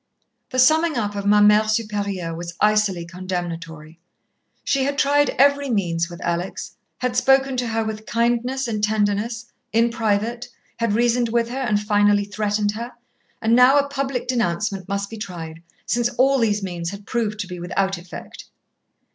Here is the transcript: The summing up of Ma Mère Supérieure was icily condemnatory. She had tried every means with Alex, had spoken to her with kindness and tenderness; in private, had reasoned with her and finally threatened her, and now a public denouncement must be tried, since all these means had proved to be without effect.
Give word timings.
The 0.49 0.57
summing 0.57 0.97
up 0.97 1.13
of 1.13 1.27
Ma 1.27 1.41
Mère 1.41 1.65
Supérieure 1.65 2.35
was 2.35 2.55
icily 2.59 3.05
condemnatory. 3.05 3.99
She 4.63 4.83
had 4.83 4.97
tried 4.97 5.29
every 5.37 5.69
means 5.69 6.09
with 6.09 6.19
Alex, 6.21 6.75
had 6.97 7.15
spoken 7.15 7.55
to 7.57 7.67
her 7.67 7.83
with 7.85 8.07
kindness 8.07 8.67
and 8.67 8.83
tenderness; 8.83 9.45
in 9.71 9.91
private, 9.91 10.47
had 10.77 10.93
reasoned 10.93 11.29
with 11.29 11.49
her 11.49 11.61
and 11.61 11.79
finally 11.79 12.25
threatened 12.25 12.71
her, 12.71 12.93
and 13.43 13.55
now 13.55 13.77
a 13.77 13.87
public 13.89 14.27
denouncement 14.27 14.89
must 14.89 15.07
be 15.07 15.17
tried, 15.17 15.61
since 15.85 16.09
all 16.15 16.39
these 16.39 16.63
means 16.63 16.89
had 16.89 17.05
proved 17.05 17.37
to 17.41 17.45
be 17.47 17.59
without 17.59 17.99
effect. 17.99 18.45